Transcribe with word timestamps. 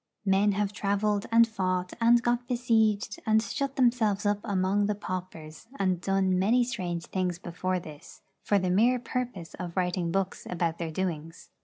Men 0.25 0.53
have 0.53 0.73
travelled, 0.73 1.27
and 1.31 1.47
fought, 1.47 1.93
and 2.01 2.23
got 2.23 2.47
besieged, 2.47 3.19
and 3.23 3.39
shut 3.39 3.75
themselves 3.75 4.25
up 4.25 4.39
among 4.43 4.87
the 4.87 4.95
paupers, 4.95 5.67
and 5.77 6.01
done 6.01 6.39
many 6.39 6.63
strange 6.63 7.05
things 7.05 7.37
before 7.37 7.79
this, 7.79 8.23
for 8.41 8.57
the 8.57 8.71
mere 8.71 8.97
purpose 8.97 9.53
of 9.59 9.77
writing 9.77 10.11
books 10.11 10.47
about 10.49 10.79
their 10.79 10.89
doings. 10.89 11.51